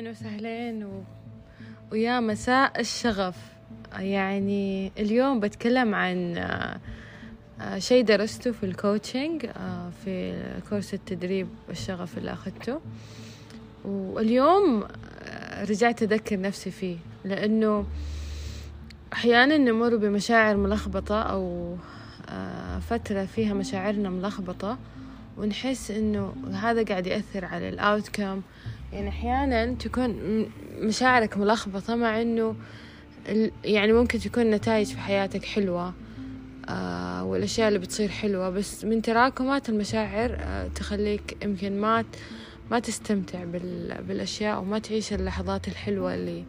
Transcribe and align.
أهلين 0.00 0.10
وسهلين 0.12 0.84
و... 0.84 1.02
ويا 1.92 2.20
مساء 2.20 2.80
الشغف. 2.80 3.36
يعني 3.98 4.92
اليوم 4.98 5.40
بتكلم 5.40 5.94
عن 5.94 6.36
آه، 6.36 6.80
آه، 7.60 7.78
شيء 7.78 8.04
درسته 8.04 8.52
في 8.52 8.66
الكوتشنج 8.66 9.46
آه، 9.46 9.90
في 10.04 10.42
كورس 10.70 10.94
التدريب 10.94 11.48
الشغف 11.70 12.18
اللي 12.18 12.32
أخذته. 12.32 12.80
واليوم 13.84 14.84
رجعت 15.68 16.02
أذكر 16.02 16.40
نفسي 16.40 16.70
فيه. 16.70 16.96
لأنه 17.24 17.86
أحيانا 19.12 19.56
نمر 19.56 19.96
بمشاعر 19.96 20.56
ملخبطة 20.56 21.22
أو 21.22 21.76
فترة 22.80 23.24
فيها 23.24 23.54
مشاعرنا 23.54 24.10
ملخبطة 24.10 24.78
ونحس 25.38 25.90
إنه 25.90 26.34
هذا 26.52 26.84
قاعد 26.84 27.06
يأثر 27.06 27.44
على 27.44 27.68
الأوتكم 27.68 28.42
يعني 28.92 29.08
أحيانا 29.08 29.74
تكون 29.74 30.16
مشاعرك 30.78 31.38
ملخبطة 31.38 31.96
مع 31.96 32.22
إنه 32.22 32.56
يعني 33.64 33.92
ممكن 33.92 34.18
تكون 34.18 34.50
نتائج 34.50 34.86
في 34.86 34.98
حياتك 34.98 35.44
حلوة 35.44 35.94
آه 36.68 37.24
والأشياء 37.24 37.68
اللي 37.68 37.78
بتصير 37.78 38.08
حلوة 38.08 38.50
بس 38.50 38.84
من 38.84 39.02
تراكمات 39.02 39.68
المشاعر 39.68 40.36
آه 40.40 40.68
تخليك 40.68 41.36
يمكن 41.42 41.80
ما 41.80 42.04
ما 42.70 42.78
تستمتع 42.78 43.44
بالأشياء 44.08 44.60
وما 44.60 44.78
تعيش 44.78 45.12
اللحظات 45.12 45.68
الحلوة 45.68 46.14
اللي 46.14 46.44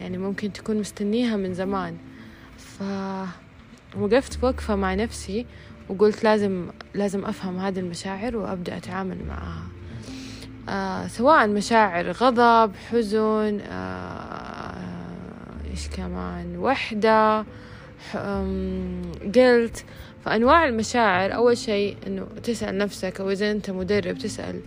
يعني 0.00 0.18
ممكن 0.18 0.52
تكون 0.52 0.76
مستنيها 0.76 1.36
من 1.36 1.54
زمان. 1.54 1.96
فوقفت 3.94 4.44
وقفة 4.44 4.76
مع 4.76 4.94
نفسي 4.94 5.46
وقلت 5.88 6.24
لازم 6.24 6.66
لازم 6.94 7.24
أفهم 7.24 7.58
هذه 7.58 7.78
المشاعر 7.78 8.36
وأبدأ 8.36 8.76
أتعامل 8.76 9.18
معها. 9.28 9.62
آه 10.68 11.06
سواء 11.06 11.46
مشاعر 11.46 12.10
غضب 12.10 12.72
حزن 12.90 13.60
آه 13.60 14.74
إيش 15.70 15.88
كمان 15.88 16.58
وحدة 16.58 17.44
قلت 19.34 19.84
فأنواع 20.24 20.64
المشاعر 20.64 21.34
أول 21.34 21.58
شيء 21.58 21.96
إنه 22.06 22.26
تسأل 22.42 22.78
نفسك 22.78 23.20
أو 23.20 23.30
إذا 23.30 23.50
أنت 23.50 23.70
مدرب 23.70 24.18
تسأل 24.18 24.60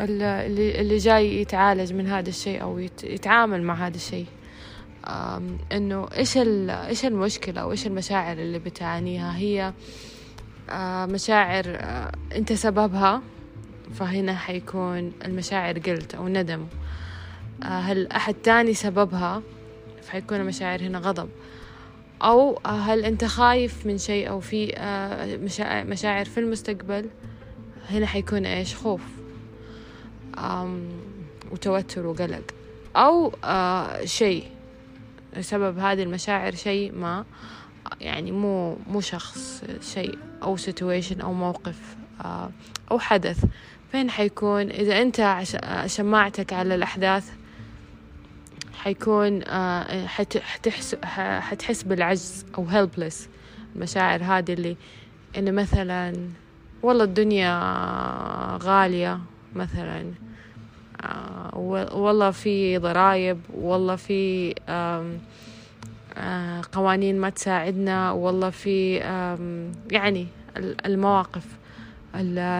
اللي, 0.00 0.80
اللي 0.80 0.96
جاي 0.96 1.40
يتعالج 1.40 1.92
من 1.92 2.06
هذا 2.06 2.28
الشيء 2.28 2.62
أو 2.62 2.78
يتعامل 3.04 3.62
مع 3.62 3.74
هذا 3.86 3.96
الشيء. 3.96 4.26
إنه 5.72 6.08
إيش 6.16 6.36
إيش 6.36 7.04
المشكلة 7.04 7.60
أو 7.60 7.70
إيش 7.70 7.86
المشاعر 7.86 8.38
اللي 8.38 8.58
بتعانيها؟ 8.58 9.36
هي 9.36 9.72
آه، 10.70 11.06
مشاعر 11.06 11.64
آه، 11.66 12.12
أنت 12.36 12.52
سببها. 12.52 13.22
فهنا 13.94 14.36
حيكون 14.36 15.12
المشاعر 15.24 15.78
قلت 15.78 16.14
أو 16.14 16.28
ندم. 16.28 16.66
آه، 17.62 17.66
هل 17.66 18.06
أحد 18.06 18.34
تاني 18.34 18.74
سببها؟ 18.74 19.42
فحيكون 20.02 20.40
المشاعر 20.40 20.80
هنا 20.80 20.98
غضب. 20.98 21.28
أو 22.22 22.60
هل 22.66 23.04
أنت 23.04 23.24
خايف 23.24 23.86
من 23.86 23.98
شيء 23.98 24.28
أو 24.28 24.40
في 24.40 24.72
مشاعر 25.88 26.24
في 26.24 26.40
المستقبل؟ 26.40 27.10
هنا 27.90 28.06
حيكون 28.06 28.46
إيش؟ 28.46 28.74
خوف. 28.74 29.02
وتوتر 31.52 32.06
وقلق. 32.06 32.44
أو 32.96 33.32
شيء. 34.04 34.44
سبب 35.40 35.78
هذه 35.78 36.02
المشاعر 36.02 36.54
شيء 36.54 36.92
ما 36.92 37.24
يعني 38.00 38.32
مو 38.32 38.76
مو 38.86 39.00
شخص 39.00 39.64
شيء 39.80 40.18
أو 40.42 40.56
situation 40.56 41.20
أو 41.22 41.32
موقف 41.32 41.96
آه، 42.24 42.50
أو 42.90 42.98
حدث. 42.98 43.44
فين 43.92 44.10
حيكون؟ 44.10 44.70
إذا 44.70 45.02
أنت 45.02 45.42
شماعتك 45.86 46.52
على 46.52 46.74
الأحداث 46.74 47.30
حيكون 48.78 49.42
آه، 49.46 50.06
حتحس 51.40 51.82
بالعجز 51.82 52.46
أو 52.58 52.66
helpless. 52.66 53.14
المشاعر 53.76 54.22
هذه 54.22 54.52
اللي 54.52 54.76
إنه 55.38 55.50
مثلا 55.50 56.28
والله 56.82 57.04
الدنيا 57.04 57.58
غالية 58.62 59.20
مثلا 59.54 60.12
آه، 61.02 61.58
والله 61.92 62.30
في 62.30 62.78
ضرائب 62.78 63.40
والله 63.54 63.96
في 63.96 64.54
آه، 64.68 66.62
قوانين 66.72 67.20
ما 67.20 67.30
تساعدنا 67.30 68.10
والله 68.10 68.50
في 68.50 68.96
يعني 69.90 70.26
المواقف. 70.86 71.58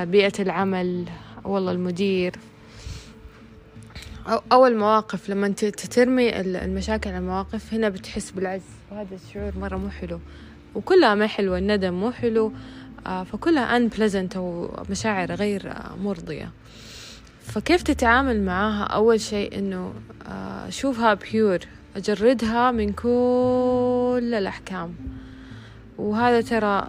بيئة 0.05 0.33
العمل 0.43 1.05
والله 1.45 1.73
المدير. 1.73 2.33
أو 4.53 4.67
المواقف 4.67 5.31
لما 5.31 5.47
أنت 5.47 5.65
ترمي 5.65 6.41
المشاكل 6.41 7.11
على 7.11 7.19
المواقف 7.19 7.75
هنا 7.75 7.89
بتحس 7.89 8.31
بالعجز 8.31 8.63
وهذا 8.91 9.15
الشعور 9.15 9.59
مرة 9.59 9.77
مو 9.77 9.89
حلو. 9.91 10.21
وكلها 10.75 11.15
ما 11.15 11.27
حلوة 11.27 11.59
الندم 11.59 11.95
مو 11.95 12.11
حلو. 12.11 12.53
آه، 13.07 13.25
فكلها 13.25 13.79
unpleasant 13.79 14.37
أو 14.37 14.71
مشاعر 14.91 15.33
غير 15.33 15.73
مرضية. 16.03 16.51
فكيف 17.43 17.83
تتعامل 17.83 18.43
معاها؟ 18.45 18.85
أول 18.85 19.21
شيء 19.21 19.59
إنه 19.59 19.93
آه، 20.27 20.71
شوفها 20.71 21.15
بيور 21.15 21.59
أجردها 21.97 22.71
من 22.71 22.93
كل 22.93 24.35
الأحكام. 24.35 24.95
وهذا 25.99 26.41
ترى 26.41 26.89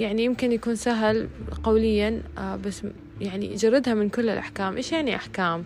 يعني 0.00 0.24
يمكن 0.24 0.52
يكون 0.52 0.76
سهل 0.76 1.28
قوليا 1.64 2.22
آه، 2.38 2.56
بس 2.56 2.82
يعني 3.20 3.54
جردها 3.54 3.94
من 3.94 4.08
كل 4.08 4.28
الأحكام. 4.28 4.76
إيش 4.76 4.92
يعني 4.92 5.16
أحكام؟ 5.16 5.64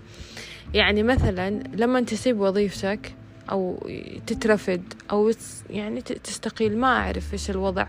يعني 0.75 1.03
مثلا 1.03 1.51
لما 1.51 2.01
تسيب 2.01 2.41
وظيفتك 2.41 3.15
أو 3.51 3.89
تترفد 4.27 4.83
أو 5.11 5.31
يعني 5.71 6.01
تستقيل 6.01 6.79
ما 6.79 6.87
أعرف 6.87 7.33
إيش 7.33 7.51
الوضع. 7.51 7.87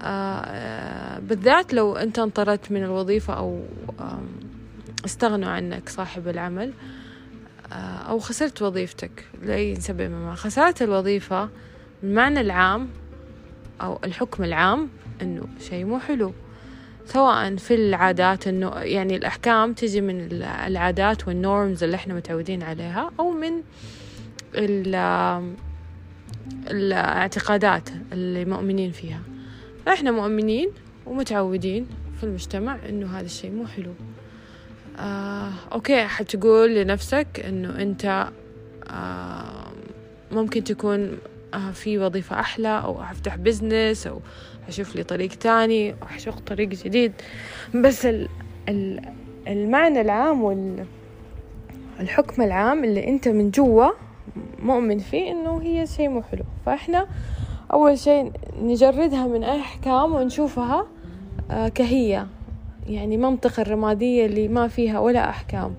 آه، 0.00 1.18
بالذات 1.18 1.74
لو 1.74 1.96
أنت 1.96 2.18
انطردت 2.18 2.72
من 2.72 2.84
الوظيفة 2.84 3.34
أو 3.34 3.62
استغنوا 5.04 5.48
عنك 5.48 5.88
صاحب 5.88 6.28
العمل 6.28 6.72
آه، 7.72 7.76
أو 7.76 8.18
خسرت 8.18 8.62
وظيفتك. 8.62 9.24
لأي 9.42 9.74
سبب 9.74 10.10
ما 10.10 10.34
خسارة 10.34 10.82
الوظيفة 10.82 11.48
المعنى 12.02 12.40
العام 12.40 12.88
أو 13.80 13.98
الحكم 14.04 14.44
العام 14.44 14.88
إنه 15.22 15.46
شيء 15.60 15.84
مو 15.84 15.98
حلو. 15.98 16.32
سواء 17.06 17.56
في 17.56 17.74
العادات 17.74 18.46
إنه 18.46 18.70
يعني 18.76 19.16
الأحكام 19.16 19.72
تجي 19.72 20.00
من 20.00 20.28
العادات 20.42 21.28
والنورمز 21.28 21.84
اللي 21.84 21.96
إحنا 21.96 22.14
متعودين 22.14 22.62
عليها 22.62 23.10
أو 23.20 23.30
من 23.30 23.62
الاعتقادات 26.70 27.88
اللي 28.12 28.44
مؤمنين 28.44 28.92
فيها. 28.92 29.20
إحنا 29.88 30.10
مؤمنين 30.10 30.70
ومتعودين 31.06 31.86
في 32.18 32.24
المجتمع 32.24 32.78
إنه 32.88 33.18
هذا 33.18 33.26
الشيء 33.26 33.50
مو 33.50 33.66
حلو. 33.66 33.92
آه، 34.98 35.50
okay 35.72 36.04
حتقول 36.04 36.74
لنفسك 36.74 37.44
إنه 37.48 37.82
أنت 37.82 38.28
آه، 38.90 39.72
ممكن 40.32 40.64
تكون 40.64 41.18
في 41.72 41.98
وظيفة 41.98 42.40
أحلى 42.40 42.68
أو 42.68 43.02
أفتح 43.02 43.36
business 43.36 44.06
أو 44.06 44.20
أشوف 44.68 44.96
لي 44.96 45.02
طريق 45.02 45.30
تاني 45.30 45.90
أو 45.90 45.96
أشوف 46.16 46.34
طريق 46.34 46.68
جديد. 46.68 47.12
بس 47.74 48.06
ال 48.06 48.28
ال 48.68 49.00
المعنى 49.48 50.00
العام 50.00 50.42
والحكم 51.98 52.42
العام 52.42 52.84
اللي 52.84 53.08
أنت 53.08 53.28
من 53.28 53.50
جوا 53.50 53.90
مؤمن 54.62 54.98
فيه 54.98 55.30
إنه 55.30 55.62
هي 55.62 55.86
شيء 55.86 56.08
مو 56.08 56.22
حلو. 56.22 56.44
فإحنا 56.66 57.06
أول 57.72 57.98
شيء 57.98 58.32
نجردها 58.62 59.26
من 59.26 59.44
أي 59.44 59.60
أحكام 59.60 60.14
ونشوفها 60.14 60.86
آه، 61.50 61.68
كهي 61.68 62.26
يعني 62.88 63.16
منطقة 63.16 63.60
الرمادية 63.60 64.26
اللي 64.26 64.48
ما 64.48 64.68
فيها 64.68 64.98
ولا 64.98 65.30
أحكام. 65.30 65.74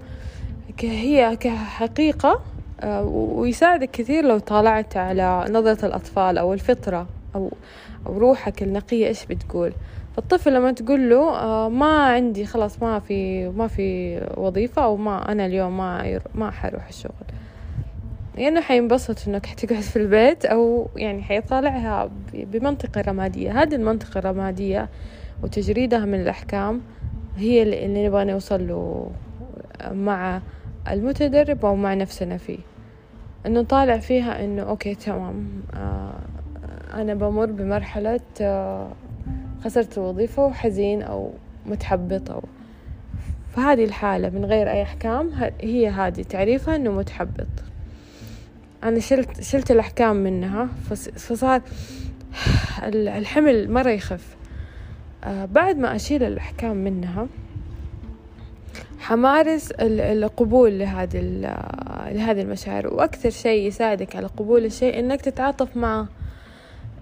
هي 0.82 1.36
كحقيقة 1.36 2.30
آه، 2.30 2.42
ويساعدك 2.84 3.92
كثير 3.92 4.26
لو 4.26 4.40
طالعت 4.40 4.98
على 4.98 5.46
نظرة 5.50 5.86
الأطفال 5.86 6.38
أو 6.38 6.54
الفطرة 6.54 7.08
أو 7.36 7.52
أو 8.08 8.18
روحك 8.18 8.64
النقية 8.64 9.08
إيش 9.08 9.26
بتقول. 9.26 9.74
فالطفل 10.16 10.54
لما 10.54 10.72
تقول 10.72 11.10
له 11.10 11.30
آه، 11.40 11.70
ما 11.70 12.04
عندي 12.04 12.46
خلاص 12.46 12.82
ما 12.82 13.00
في 13.00 13.50
ما 13.50 13.68
في 13.68 14.18
وظيفة 14.38 14.84
أو 14.84 14.98
ما 14.98 15.32
أنا 15.32 15.46
اليوم 15.46 15.78
ما 15.78 16.20
ما 16.36 16.52
حروح 16.52 16.88
الشغل. 16.88 17.12
يا 18.38 18.48
إنه 18.48 18.62
حينبسط 18.62 19.28
إنك 19.28 19.46
حتقعد 19.46 19.82
في 19.82 19.96
البيت 19.96 20.46
أو 20.46 20.90
يعني 20.96 21.24
حيطالعها 21.24 22.10
بمنطقة 22.34 23.02
رمادية. 23.02 23.62
هذه 23.62 23.76
المنطقة 23.76 24.20
الرمادية 24.20 24.90
وتجريدها 25.44 26.06
من 26.06 26.22
الأحكام 26.22 26.82
هي 27.38 27.64
اللي 27.64 28.08
نبغى 28.08 28.26
نوصل 28.26 28.68
له 28.68 29.12
مع 29.92 30.42
المتدرب 30.90 31.66
أو 31.66 31.76
مع 31.76 31.94
نفسنا 31.94 32.38
فيه. 32.38 32.60
إنه 33.46 33.64
طالع 33.64 33.98
فيها 33.98 34.46
إنه 34.46 34.62
أوكي 34.62 34.96
تمام. 34.96 35.50
آه 35.74 36.14
أنا 36.94 37.14
بمر 37.14 37.46
بمرحلة 37.46 38.20
آه 38.42 38.92
خسرت 39.64 39.98
الوظيفة 39.98 40.46
وحزين 40.46 41.02
أو 41.02 41.32
متحبط 41.66 42.32
أو 42.32 42.44
فهذه 43.56 43.84
الحالة 43.84 44.30
من 44.30 44.46
غير 44.46 44.72
أي 44.72 44.82
أحكام 44.82 45.32
هي 45.62 45.90
هذه 45.90 46.22
تعريفها 46.22 46.76
إنه 46.76 46.92
متحبط. 46.92 47.48
أنا 48.84 49.00
شلت 49.00 49.42
شلت 49.42 49.72
الأحكام 49.72 50.16
منها 50.16 50.68
فصار 51.16 51.62
الحمل 52.84 53.72
مرة 53.72 53.90
يخف. 53.90 54.36
آه 55.24 55.46
بعد 55.46 55.78
ما 55.78 55.96
أشيل 55.96 56.24
الأحكام 56.24 56.76
منها 56.76 57.28
حمارس 59.06 59.72
القبول 59.80 60.80
لهذه 60.80 62.42
المشاعر. 62.42 62.94
وأكثر 62.94 63.30
شيء 63.30 63.68
يساعدك 63.68 64.16
على 64.16 64.28
قبول 64.28 64.66
الشيء 64.66 65.00
إنك 65.00 65.22
تتعاطف 65.22 65.78
معه 65.78 66.08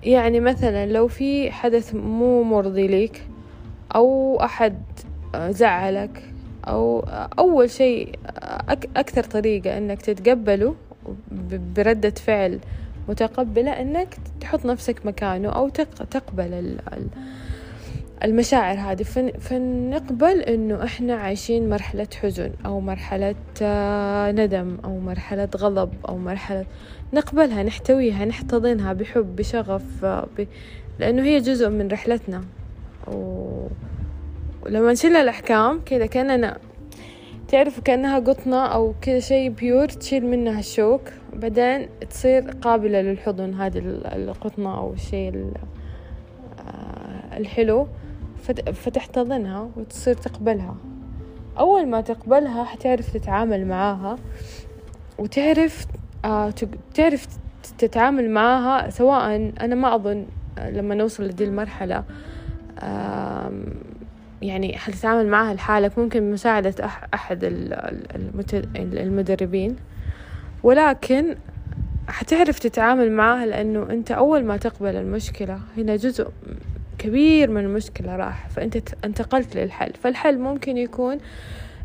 يعني 0.03 0.39
مثلا 0.39 0.85
لو 0.85 1.07
في 1.07 1.51
حدث 1.51 1.95
مو 1.95 2.43
مرضي 2.43 2.87
لك 2.87 3.27
أو 3.95 4.37
أحد 4.43 4.81
زعلك 5.35 6.23
أو 6.67 6.99
أول 7.39 7.69
شيء 7.69 8.15
أكثر 8.95 9.23
طريقة 9.23 9.77
إنك 9.77 10.01
تتقبله 10.01 10.75
بردة 11.51 12.09
فعل 12.09 12.59
متقبلة 13.09 13.71
إنك 13.71 14.17
تحط 14.41 14.65
نفسك 14.65 15.05
مكانه 15.05 15.49
أو 15.49 15.69
تقبل 16.11 16.77
المشاعر 18.23 18.77
هذه. 18.77 19.03
فنقبل 19.39 20.39
إنه 20.41 20.83
إحنا 20.83 21.15
عايشين 21.15 21.69
مرحلة 21.69 22.07
حزن 22.21 22.51
أو 22.65 22.79
مرحلة 22.79 23.35
آه، 23.61 24.31
ندم 24.31 24.77
أو 24.85 24.99
مرحلة 24.99 25.49
غضب 25.57 25.93
أو 26.09 26.17
مرحلة 26.17 26.65
نقبلها 27.13 27.63
نحتويها 27.63 28.25
نحتضنها 28.25 28.93
بحب 28.93 29.35
بشغف 29.35 30.05
آه، 30.05 30.27
ب... 30.37 30.47
لأنه 30.99 31.23
هي 31.23 31.39
جزء 31.39 31.69
من 31.69 31.87
رحلتنا. 31.87 32.43
و... 33.07 33.67
ولما 34.65 34.91
نشيل 34.91 35.15
الأحكام 35.15 35.81
كذا 35.85 36.05
كأننا 36.05 36.57
تعرفوا 37.47 37.83
كأنها 37.83 38.19
قطنة 38.19 38.65
أو 38.65 38.93
كذا 39.01 39.19
شيء 39.19 39.49
بيور 39.49 39.87
تشيل 39.87 40.25
منها 40.25 40.59
الشوك 40.59 41.01
بعدين 41.33 41.89
تصير 42.09 42.51
قابلة 42.61 43.01
للحضن 43.01 43.53
هذه 43.53 43.81
القطنة 44.05 44.77
أو 44.77 44.93
الشيء 44.93 45.51
آه، 46.59 47.37
الحلو. 47.37 47.87
فتحتضنها 48.73 49.69
وتصير 49.75 50.13
تقبلها. 50.13 50.75
أول 51.59 51.87
ما 51.87 52.01
تقبلها 52.01 52.63
حتعرف 52.63 53.13
تتعامل 53.13 53.67
معاها 53.67 54.15
وتعرف 55.17 55.85
آه 56.25 56.53
تعرف 56.93 57.27
تتعامل 57.77 58.29
معاها 58.29 58.89
سواء 58.89 59.51
أنا 59.61 59.75
ما 59.75 59.95
أظن 59.95 60.25
لما 60.59 60.95
نوصل 60.95 61.23
لدي 61.23 61.43
المرحلة 61.43 62.03
يعني 64.41 64.77
حتتعامل 64.77 65.27
معاها 65.27 65.53
لحالك 65.53 65.99
ممكن 65.99 66.19
بمساعدة 66.19 66.85
أحد 67.13 67.39
المدربين. 68.75 69.75
ولكن 70.63 71.35
حتعرف 72.07 72.59
تتعامل 72.59 73.11
معاها 73.11 73.45
لأنه 73.45 73.89
أنت 73.89 74.11
أول 74.11 74.45
ما 74.45 74.57
تقبل 74.57 74.95
المشكلة 74.95 75.59
هنا 75.77 75.95
جزء 75.95 76.27
كبير 76.97 77.49
من 77.49 77.61
المشكلة 77.65 78.15
راح 78.15 78.49
فأنت 78.49 78.77
انتقلت 79.05 79.55
للحل. 79.55 79.93
فالحل 80.03 80.39
ممكن 80.39 80.77
يكون 80.77 81.17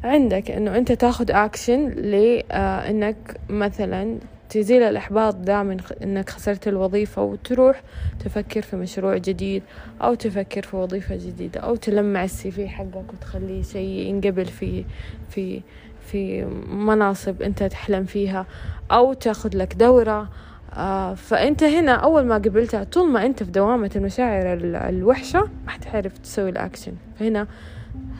عندك 0.04 0.50
أنه 0.50 0.76
أنت 0.76 0.92
تاخد 0.92 1.30
أكشن 1.30 1.88
لأنك 1.90 3.40
مثلا 3.48 4.18
تزيل 4.50 4.82
الإحباط 4.82 5.34
ده 5.36 5.62
من 5.62 5.76
إنك 6.02 6.30
خسرت 6.30 6.68
الوظيفة 6.68 7.22
وتروح 7.22 7.82
تفكر 8.24 8.62
في 8.62 8.76
مشروع 8.76 9.16
جديد 9.16 9.62
أو 10.02 10.14
تفكر 10.14 10.62
في 10.62 10.76
وظيفة 10.76 11.16
جديدة 11.16 11.60
أو 11.60 11.76
تلمع 11.76 12.24
ال 12.24 12.50
CV 12.50 12.68
حقك 12.68 13.12
وتخليه 13.12 13.62
شيء 13.62 13.88
ينقبل 14.06 14.44
في 14.46 14.84
في 15.30 15.60
في 16.06 16.44
مناصب 16.70 17.42
أنت 17.42 17.62
تحلم 17.62 18.04
فيها 18.04 18.46
أو 18.90 19.12
تاخذ 19.12 19.56
لك 19.56 19.74
دورة 19.74 20.28
آه 20.74 21.14
فأنت 21.14 21.62
هنا 21.62 21.92
أول 21.92 22.24
ما 22.26 22.34
قبلتها 22.34 22.84
طول 22.84 23.10
ما 23.10 23.26
أنت 23.26 23.42
في 23.42 23.50
دوامة 23.50 23.90
المشاعر 23.96 24.52
الوحشة 24.88 25.40
ما 25.64 25.70
حتعرف 25.70 26.18
تسوي 26.18 26.50
الأكشن. 26.50 26.92
فهنا 27.18 27.46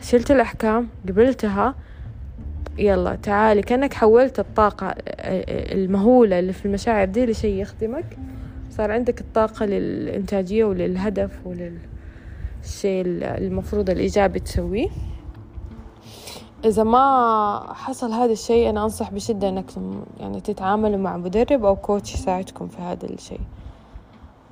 شلت 0.01 0.31
الأحكام 0.31 0.87
قبلتها 1.09 1.75
يلا 2.77 3.15
تعالي 3.15 3.61
كأنك 3.61 3.93
حولت 3.93 4.39
الطاقة 4.39 4.95
المهولة 5.73 6.39
اللي 6.39 6.53
في 6.53 6.65
المشاعر 6.65 7.05
دي 7.07 7.25
لشيء 7.25 7.61
يخدمك. 7.61 8.17
صار 8.71 8.91
عندك 8.91 9.21
الطاقة 9.21 9.65
للإنتاجية 9.65 10.63
وللهدف 10.65 11.31
وللشيء 11.45 13.03
المفروض 13.37 13.89
الإيجابي 13.89 14.39
تسويه. 14.39 14.87
إذا 16.65 16.83
ما 16.83 17.73
حصل 17.73 18.11
هذا 18.11 18.31
الشيء 18.31 18.69
أنا 18.69 18.83
أنصح 18.83 19.11
بشدة 19.11 19.49
أنكم 19.49 20.01
يعني 20.19 20.41
تتعاملوا 20.41 20.97
مع 20.97 21.17
مدرب 21.17 21.65
أو 21.65 21.75
كوتش 21.75 22.13
يساعدكم 22.13 22.67
في 22.67 22.81
هذا 22.81 23.05
الشيء. 23.05 23.39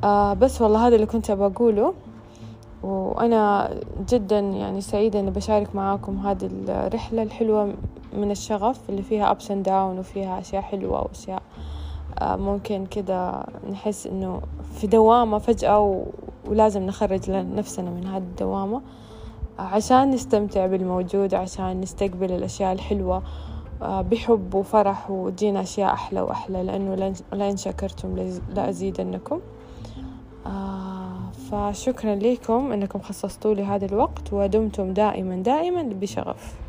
آه 0.03 0.33
بس 0.33 0.61
والله 0.61 0.87
هذا 0.87 0.95
اللي 0.95 1.05
كنت 1.05 1.29
أقوله. 1.29 1.93
وأنا 2.83 3.69
جدا 4.09 4.39
يعني 4.39 4.81
سعيدة 4.81 5.19
إني 5.19 5.31
بشارك 5.31 5.75
معاكم 5.75 6.17
هذه 6.17 6.49
الرحلة 6.67 7.23
الحلوة 7.23 7.73
من 8.13 8.31
الشغف 8.31 8.89
اللي 8.89 9.01
فيها 9.01 9.33
ups 9.33 9.47
and 9.47 9.67
down 9.67 9.99
وفيها 9.99 10.39
أشياء 10.39 10.61
حلوة 10.61 11.01
وأشياء 11.01 11.41
آه، 12.19 12.35
ممكن 12.35 12.85
كده 12.85 13.45
نحس 13.71 14.07
إنه 14.07 14.41
في 14.73 14.87
دوامة 14.87 15.37
فجأة 15.37 16.05
ولازم 16.47 16.81
نخرج 16.81 17.31
نفسنا 17.31 17.89
من 17.89 18.07
هذه 18.07 18.17
الدوامة. 18.17 18.81
عشان 19.59 20.09
نستمتع 20.09 20.65
بالموجود 20.67 21.33
عشان 21.33 21.81
نستقبل 21.81 22.31
الأشياء 22.31 22.73
الحلوة 22.73 23.23
آه، 23.81 24.01
بحب 24.01 24.53
وفرح 24.55 25.11
وتجينا 25.11 25.61
أشياء 25.61 25.93
أحلى 25.93 26.21
وأحلى 26.21 26.63
لأنه 26.63 27.13
لئن 27.33 27.57
شكرتم 27.57 28.39
لأزيدنكم 28.55 29.39
آه، 30.45 31.17
فشكرا 31.51 32.15
لكم 32.15 32.71
أنكم 32.71 32.99
خصصتوا 32.99 33.53
لي 33.53 33.63
هذا 33.63 33.85
الوقت 33.85 34.33
ودمتم 34.33 34.93
دائما 34.93 35.35
دائما 35.35 35.81
بشغف. 35.83 36.66